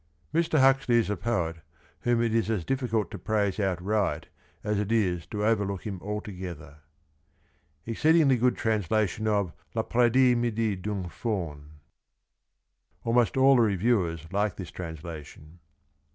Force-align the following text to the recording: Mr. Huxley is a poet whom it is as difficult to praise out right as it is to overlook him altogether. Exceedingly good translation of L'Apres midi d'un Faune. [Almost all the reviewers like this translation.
Mr. 0.33 0.57
Huxley 0.59 0.95
is 0.95 1.11
a 1.11 1.15
poet 1.15 1.57
whom 1.99 2.23
it 2.23 2.33
is 2.33 2.49
as 2.49 2.65
difficult 2.65 3.11
to 3.11 3.19
praise 3.19 3.59
out 3.59 3.79
right 3.79 4.25
as 4.63 4.79
it 4.79 4.91
is 4.91 5.27
to 5.27 5.45
overlook 5.45 5.85
him 5.85 5.99
altogether. 6.01 6.79
Exceedingly 7.85 8.35
good 8.35 8.57
translation 8.57 9.27
of 9.27 9.53
L'Apres 9.75 10.35
midi 10.35 10.75
d'un 10.75 11.03
Faune. 11.07 11.73
[Almost 13.03 13.37
all 13.37 13.57
the 13.57 13.61
reviewers 13.61 14.25
like 14.33 14.55
this 14.55 14.71
translation. 14.71 15.59